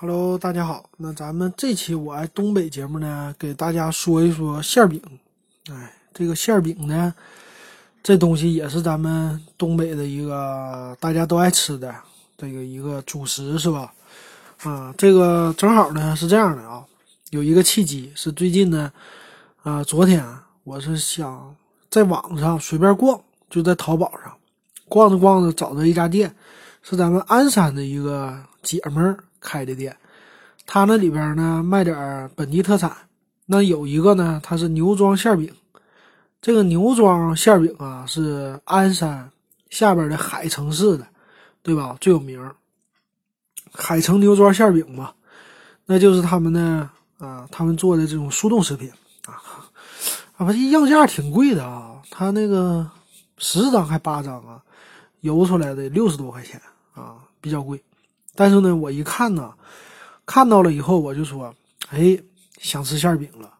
[0.00, 0.88] Hello，大家好。
[0.96, 5.02] 那咱们这期我爱东北节目呢，给大家说一说馅饼。
[5.68, 7.12] 哎，这个馅饼呢，
[8.00, 11.92] 这东西也是咱们东北的一个大家都爱吃的
[12.36, 13.92] 这个一个主食，是吧？
[14.62, 16.86] 啊，这个正好呢是这样的啊，
[17.30, 18.92] 有一个契机是最近呢，
[19.64, 20.24] 啊，昨天
[20.62, 21.52] 我是想
[21.90, 23.20] 在网上随便逛，
[23.50, 24.32] 就在淘宝上
[24.88, 26.32] 逛着逛着找到一家店，
[26.84, 29.18] 是咱们鞍山的一个姐们儿。
[29.40, 29.96] 开的店，
[30.66, 32.96] 他那里边呢卖点本地特产。
[33.46, 35.50] 那有一个呢，它是牛庄馅饼。
[36.40, 39.30] 这个牛庄馅饼啊，是鞍山
[39.70, 41.06] 下边的海城市的，
[41.62, 41.96] 对吧？
[42.00, 42.52] 最有名
[43.72, 45.14] 海城牛庄馅饼嘛，
[45.86, 48.90] 那就是他们的啊，他们做的这种速冻食品
[49.26, 49.40] 啊。
[50.36, 52.00] 啊，不，这样价挺贵的啊。
[52.10, 52.88] 他那个
[53.38, 54.62] 十张还八张啊，
[55.20, 56.60] 邮出来的六十多块钱
[56.94, 57.82] 啊，比较贵。
[58.38, 59.52] 但是呢，我一看呢，
[60.24, 61.52] 看到了以后，我就说
[61.90, 62.16] ：“哎，
[62.60, 63.52] 想吃馅饼了。”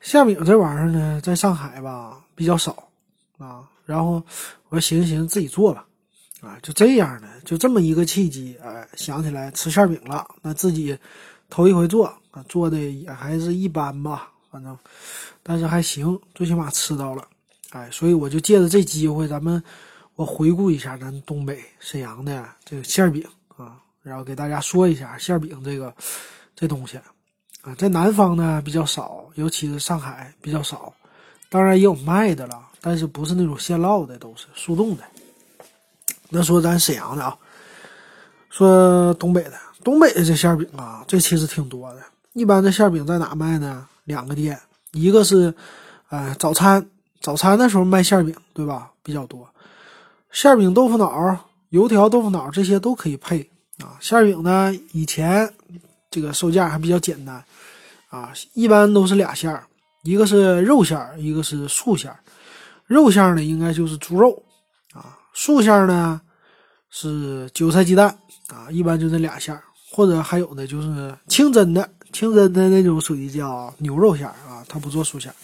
[0.00, 2.88] 馅饼这玩意儿呢，在上海吧比较少
[3.36, 3.68] 啊。
[3.84, 4.22] 然后
[4.70, 5.86] 我寻思寻思自己做吧，
[6.40, 10.26] 啊，就这样的，就这么一个契机，哎，想起来吃馅饼了。
[10.40, 10.98] 那自己
[11.50, 14.74] 头一回做，啊，做的也还是一般吧，反正，
[15.42, 17.22] 但是还行，最起码吃到了，
[17.72, 19.62] 哎，所以我就借着这机会，咱们
[20.14, 23.22] 我回顾一下咱东北沈阳的这个馅饼
[23.58, 23.76] 啊。
[24.06, 25.92] 然后给大家说一下馅饼这个
[26.54, 26.96] 这东西
[27.62, 30.94] 啊，在南方呢比较少，尤其是上海比较少。
[31.48, 35.02] 当然也有卖的了，但是不是那种现烙的，都是速冻的。
[36.28, 37.36] 那说咱沈阳的啊，
[38.48, 42.00] 说东北的，东北的这馅饼啊，这其实挺多的。
[42.32, 43.88] 一般这馅饼在哪卖呢？
[44.04, 44.56] 两个店，
[44.92, 45.52] 一个是
[46.10, 46.88] 呃早餐，
[47.20, 48.92] 早餐的时候卖馅饼，对吧？
[49.02, 49.48] 比较多。
[50.30, 51.36] 馅饼、豆腐脑、
[51.70, 53.50] 油条、豆腐脑这些都可以配。
[53.82, 54.74] 啊，馅饼呢？
[54.92, 55.52] 以前
[56.10, 57.44] 这个售价还比较简单，
[58.08, 59.64] 啊，一般都是俩馅儿，
[60.02, 62.18] 一个是肉馅儿，一个是素馅儿。
[62.86, 64.42] 肉馅儿呢，应该就是猪肉，
[64.94, 66.20] 啊，素馅儿呢
[66.88, 68.08] 是韭菜鸡蛋，
[68.48, 75.34] 啊，一般就这俩馅儿，或者还有的就是清真的，清真的那种属于叫牛肉馅儿啊，它不做素馅儿，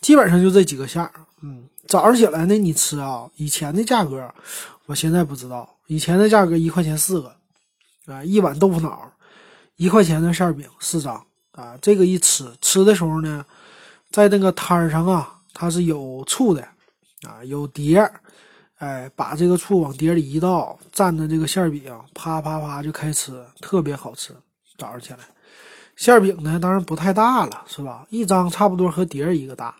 [0.00, 1.10] 基本上就这几个馅儿。
[1.40, 4.32] 嗯，早上起来呢，你吃啊，以前的价格，
[4.86, 7.34] 我现在不知道，以前的价格一块钱四个。
[8.06, 9.12] 啊，一碗豆腐脑，
[9.76, 11.78] 一块钱的馅饼四张啊！
[11.80, 13.44] 这个一吃，吃的时候呢，
[14.10, 16.62] 在那个摊儿上啊，它是有醋的
[17.22, 18.20] 啊，有碟儿，
[18.78, 24.34] 哎，把这个醋往碟里一倒，蘸着这个馅饼，啪啪啪就开吃，特别好吃。
[24.76, 25.18] 早上起来，
[25.94, 28.06] 馅饼呢，当然不太大了，是吧？
[28.10, 29.76] 一张差不多和碟儿一个大，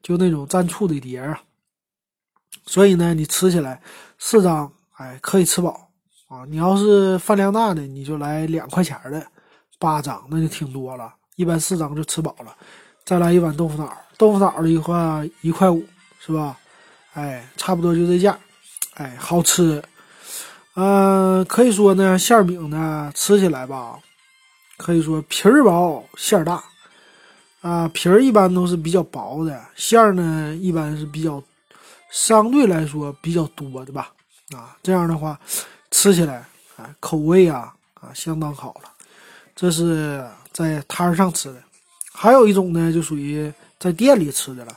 [0.00, 1.42] 就那种蘸醋的碟儿啊。
[2.66, 3.82] 所以呢，你吃起来
[4.18, 5.83] 四张，哎，可以吃饱。
[6.34, 9.24] 啊，你要是饭量大的，你就来两块钱的
[9.78, 11.14] 八张，那就挺多了。
[11.36, 12.52] 一般四张就吃饱了。
[13.04, 15.84] 再来一碗豆腐脑，豆腐脑的话一块五，
[16.18, 16.58] 是吧？
[17.12, 18.36] 哎，差不多就这价。
[18.94, 19.80] 哎，好吃。
[20.74, 23.96] 嗯，可以说呢，馅饼呢吃起来吧，
[24.76, 26.64] 可以说皮儿薄馅儿大。
[27.60, 31.40] 啊，皮儿一般都是比较薄的，馅儿呢一般是比较
[32.10, 34.12] 相对来说比较多的吧。
[34.52, 35.38] 啊，这样的话。
[35.94, 36.44] 吃起来
[36.76, 38.90] 啊，口味啊啊相当好了。
[39.54, 41.62] 这是在摊上吃的，
[42.12, 44.76] 还有一种呢，就属于在店里吃的了。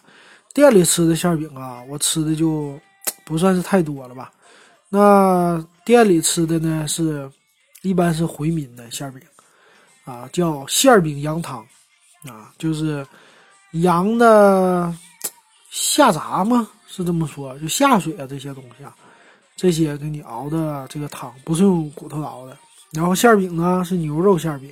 [0.53, 2.79] 店里吃的馅饼啊，我吃的就
[3.25, 4.31] 不算是太多了吧。
[4.89, 7.29] 那店里吃的呢，是
[7.81, 9.21] 一般是回民的馅饼
[10.05, 11.65] 啊，叫馅饼羊汤
[12.29, 13.05] 啊，就是
[13.71, 14.93] 羊的
[15.71, 18.95] 下杂嘛，是这么说，就下水啊这些东西啊。
[19.57, 22.55] 这些给你熬的这个汤不是用骨头熬的，
[22.91, 24.71] 然后馅饼呢是牛肉馅饼。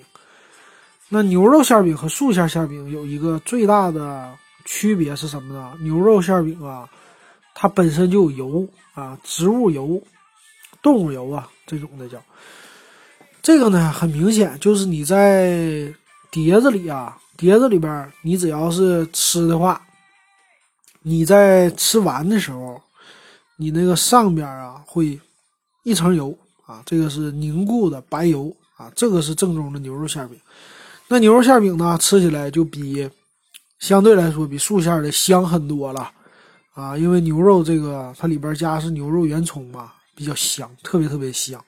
[1.09, 4.31] 那牛肉馅饼和素馅馅饼有一个最大的
[4.63, 5.73] 区别是什么呢？
[5.81, 6.87] 牛肉馅饼啊，
[7.55, 9.99] 它本身就有油啊，植物油、
[10.83, 12.21] 动物油啊这种的叫。
[13.41, 15.91] 这个呢很明显就是你在
[16.29, 19.81] 碟子里啊，碟子里边你只要是吃的话，
[21.01, 22.79] 你在吃完的时候。
[23.57, 25.19] 你那个上边啊，会
[25.83, 30.39] 一层油啊，这个是凝固的白油啊，这个是正宗的牛肉馅饼。
[31.07, 33.09] 那牛肉馅饼呢，吃起来就比
[33.79, 36.11] 相对来说比素馅的香很多了
[36.73, 41.63] 啊，因为牛肉这个它里边加的是牛肉圆葱嘛，比较香，特别特别香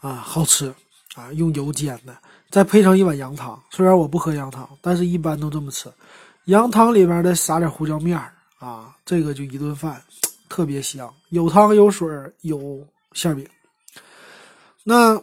[0.00, 0.72] 啊，好吃
[1.14, 2.16] 啊，用油煎的，
[2.50, 3.60] 再配上一碗羊汤。
[3.70, 5.90] 虽然我不喝羊汤，但是一般都这么吃。
[6.46, 8.18] 羊汤里边再撒点胡椒面
[8.58, 10.00] 啊，这个就一顿饭。
[10.52, 12.06] 特别香，有汤有水
[12.42, 13.48] 有馅饼。
[14.84, 15.18] 那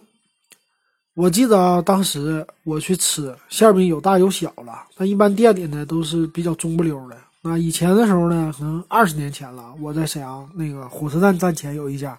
[1.14, 4.88] 我记得啊，当时我去吃馅饼，有大有小了。
[4.98, 7.16] 那一般店里呢都是比较中不溜的。
[7.44, 12.18] 那以前的时候呢，可能二十年前了，我在沈阳那个火车站站前有一家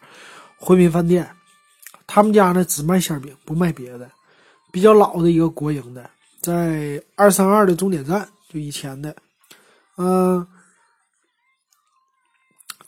[0.57, 1.29] 回民饭店，
[2.07, 4.09] 他们家呢只卖馅饼，不卖别的，
[4.71, 6.09] 比较老的一个国营的，
[6.41, 9.17] 在二三二的终点站，就以前的，
[9.97, 10.47] 嗯，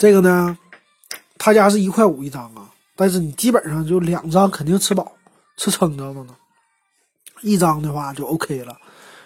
[0.02, 0.58] 这个呢，
[1.38, 5.12] 他家是一块五一张啊，但是你基本上就两张肯定吃饱。
[5.56, 6.34] 吃撑着了呢，
[7.40, 8.76] 一张的话就 OK 了，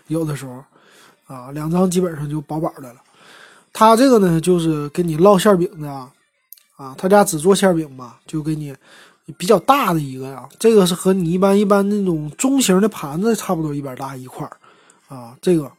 [0.08, 0.62] 有的时候，
[1.34, 3.00] 啊，两张基本上就饱饱的了。
[3.72, 6.12] 他这个呢，就是给你烙馅饼的，啊，
[6.76, 8.76] 啊他家只做馅饼嘛，就给你
[9.38, 10.46] 比较大的一个呀。
[10.58, 14.58] 这个是和你一般一般那种中型的盘子差不多一边大一块儿，
[15.08, 15.72] 啊，这个。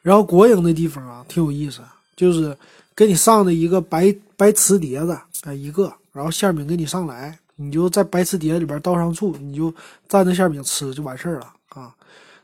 [0.00, 1.82] 然后国营的地方啊，挺有意思，
[2.16, 2.56] 就是
[3.00, 7.38] 给你上的一个白白瓷碟子，哎，一个，然后馅饼给你上来。
[7.56, 9.72] 你就在白瓷碟里边倒上醋，你就
[10.06, 11.96] 蘸着馅饼吃就完事儿了啊！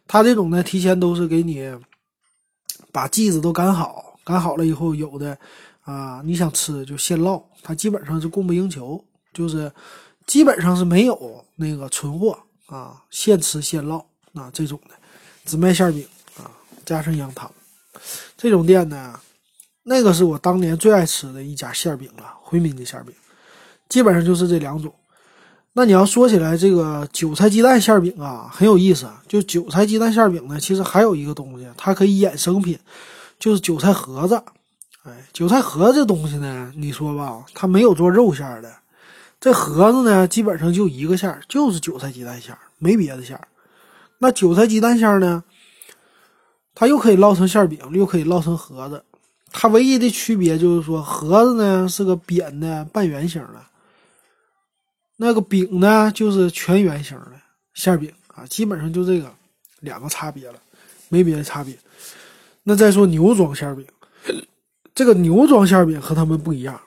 [0.08, 1.70] 他这种呢，提前都是给你
[2.90, 5.36] 把剂子都擀好，擀好了以后，有的
[5.82, 9.04] 啊，你想吃就现烙，他基本上是供不应求，
[9.34, 9.70] 就是
[10.26, 14.94] 基本上是没有那个存货啊，现吃现烙啊这种的，
[15.44, 16.02] 只卖馅饼
[16.38, 16.48] 啊，
[16.86, 17.50] 加上羊汤。
[18.38, 19.20] 这种店呢，
[19.88, 23.14] 那个是我当年最爱吃的一家馅饼了，回民的馅饼，
[23.88, 24.92] 基本上就是这两种。
[25.74, 29.08] 那你要说起来，这个韭菜鸡蛋馅饼啊，很有意思。
[29.28, 32.76] 就韭菜鸡蛋馅饼呢，其实还有一个东西，它可以衍生品，
[33.38, 34.42] 就是韭菜盒子。
[35.04, 38.74] 哎，韭菜盒子这东西呢，你说吧，它没有做肉馅的。
[39.38, 43.46] 这盒子呢，基本上就一个馅儿，就是韭菜鸡蛋馅儿，没别的馅儿。
[44.18, 45.44] 那韭菜鸡蛋馅儿呢，
[46.74, 49.04] 它又可以烙成馅饼，又可以烙成盒子。
[49.58, 53.64] 它唯一的区别就是说，盒子呢是个扁的半圆形的。
[55.16, 57.32] 那个饼呢，就是全圆形的
[57.72, 59.34] 馅饼啊，基本上就这个
[59.80, 60.60] 两个差别了，
[61.08, 61.74] 没别的差别。
[62.62, 63.86] 那再说牛庄馅饼，
[64.94, 66.78] 这个牛庄馅饼和他们不一样。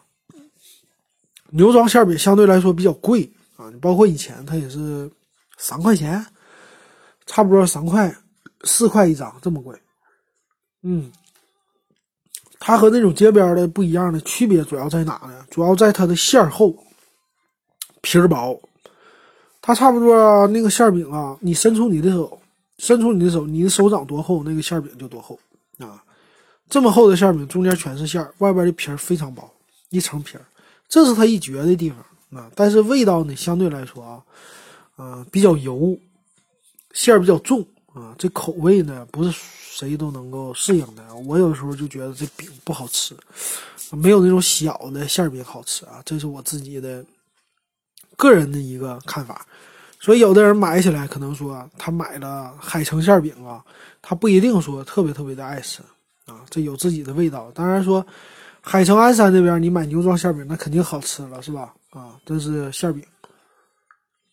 [1.49, 5.09] 牛庄馅饼相对来说比较贵啊，包括以前它也是
[5.57, 6.23] 三块钱，
[7.25, 8.15] 差不多三块
[8.63, 9.75] 四块一张这么贵。
[10.83, 11.11] 嗯，
[12.59, 15.45] 它和那种街边的不一样的区别主要在哪呢？
[15.49, 16.75] 主要在它的馅厚。
[18.01, 18.57] 皮儿薄，
[19.61, 22.41] 它差不多那个馅饼啊，你伸出你的手，
[22.77, 25.37] 伸出你的手，你的手掌多厚，那个馅饼就多厚
[25.79, 26.01] 啊。
[26.69, 29.51] 这么厚的馅饼，中间全是馅儿，外边的皮儿非常薄，
[29.89, 30.45] 一层皮儿，
[30.87, 32.49] 这是它一绝的地方啊。
[32.55, 34.23] 但是味道呢，相对来说啊，
[34.97, 35.97] 嗯，比较油，
[36.93, 37.59] 馅儿比较重
[37.93, 38.15] 啊。
[38.17, 39.31] 这口味呢，不是
[39.71, 41.15] 谁都能够适应的。
[41.27, 43.15] 我有时候就觉得这饼不好吃，
[43.91, 46.01] 没有那种小的馅饼好吃啊。
[46.05, 47.05] 这是我自己的。
[48.17, 49.47] 个人的一个看法，
[49.97, 53.63] 所以有的人买起来可能说他买了海城馅饼啊，
[54.01, 55.81] 他不一定说特别特别的爱吃
[56.25, 57.49] 啊，这有自己的味道。
[57.55, 58.05] 当然说
[58.59, 61.73] 海城鞍山那边你买牛庄馅饼那肯定好吃了，是吧？
[61.91, 63.01] 啊，这是馅饼。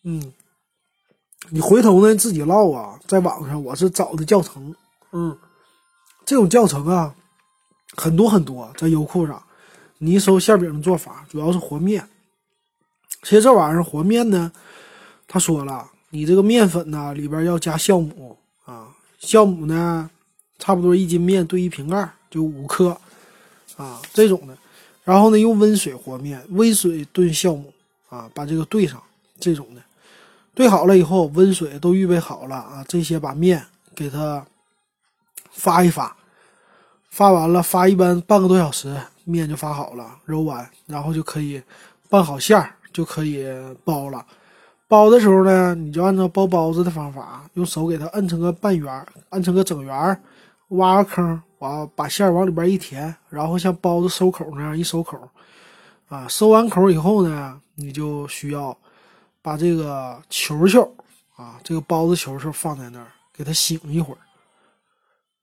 [0.03, 0.33] 嗯，
[1.49, 4.75] 你回头呢自己烙啊，在网上我是找的教程，
[5.11, 5.37] 嗯，
[6.25, 7.15] 这种教程啊
[7.95, 9.41] 很多很多，在优酷上，
[9.97, 12.07] 你一搜馅饼的做法，主要是和面。
[13.23, 14.51] 其实这玩意儿和面呢，
[15.27, 18.89] 他说了，你这个面粉呢里边要加酵母啊，
[19.19, 20.09] 酵母呢
[20.59, 22.95] 差不多一斤面兑一瓶盖，就五克
[23.75, 24.55] 啊这种的。
[25.03, 27.73] 然后呢用温水和面，温水炖酵母
[28.09, 29.01] 啊，把这个兑上
[29.39, 29.81] 这种的，
[30.53, 33.65] 兑好了以后，温水都预备好了啊，这些把面
[33.95, 34.45] 给它
[35.57, 36.15] 发一发，
[37.09, 38.95] 发完了发一般半个多小时，
[39.25, 41.61] 面就发好了，揉完然后就可以
[42.09, 42.73] 拌好馅儿。
[42.93, 43.45] 就可以
[43.83, 44.25] 包了，
[44.87, 50.19] 包的时候呢，你就按照包包子的方法，用手给它摁成个半圆，摁成个整圆，
[50.69, 55.15] 挖个坑，完把馅儿往里边一填，然后像包子收口那样一收口，
[56.07, 58.75] 啊，收完口以后呢，你就需要
[59.43, 60.91] 把这个球球
[61.35, 64.17] 啊，这个包子球球放在那儿，给它醒一会儿，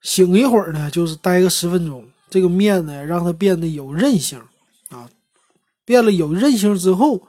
[0.05, 4.41] 醒一会儿呢，就是待个十分钟，这个面呢，让它变得有韧性
[4.91, 5.11] 啊，
[5.85, 7.21] 变了有韧性之后。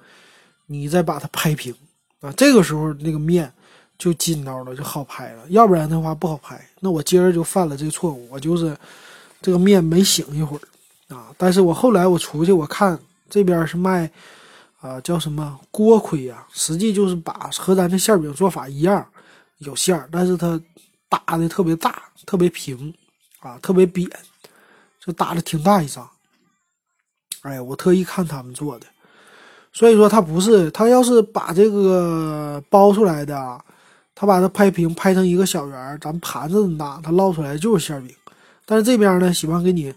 [0.67, 1.71] 你再把它拍平
[2.21, 3.53] 啊，这个时候那个面
[3.99, 5.43] 就筋道了，就好拍了。
[5.49, 6.59] 要不然的话不好拍。
[6.79, 8.75] 那我今儿就犯了这个错误，我就是
[9.43, 11.27] 这个面没醒一会儿啊。
[11.37, 14.09] 但是我后来我出去我看这边是卖
[14.81, 19.07] 啊叫什么锅盔呀，实际就是把和咱这馅饼做法一样，
[19.59, 20.59] 有馅儿，但是它
[21.09, 22.93] 打的特别大，特别平
[23.39, 24.09] 啊，特别扁，
[24.99, 26.09] 就打的挺大一张。
[27.41, 28.87] 哎呀，我特意看他们做的。
[29.71, 33.59] 所以说他不是，他要是把这个包出来的，
[34.15, 38.15] 他把它拍平，拍成一个小圆儿，咱盘子那么大，他烙出来就是馅饼。
[38.65, 39.93] 但是这边呢，喜欢给你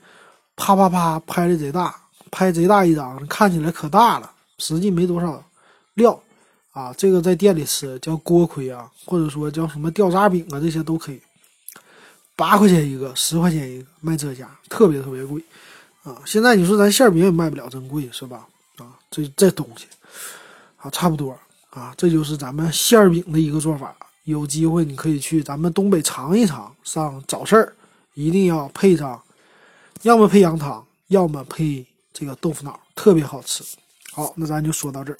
[0.56, 1.94] 啪啪啪拍的贼大，
[2.30, 5.42] 拍贼大一张，看起来可大了，实际没多少
[5.94, 6.20] 料
[6.72, 6.92] 啊。
[6.96, 11.20] 这个在店里吃叫锅盔啊，或者说叫什么掉渣饼啊，这些都可以。
[12.36, 15.42] 八块钱一个，十块钱一个，卖这价，特别特别贵
[16.04, 16.16] 啊。
[16.24, 18.46] 现在你说咱馅饼也卖不了真贵是吧？
[18.76, 19.86] 啊，这这东西
[20.76, 21.36] 啊，差不多
[21.70, 23.94] 啊，这就是咱们馅饼的一个做法。
[24.22, 27.74] 有机会你可以去咱们东北尝一尝，上早市儿
[28.12, 29.20] 一定要配上，
[30.02, 33.64] 要么配羊汤，要么配这个豆腐脑，特别好吃。
[34.12, 35.18] 好，那咱就说到这儿。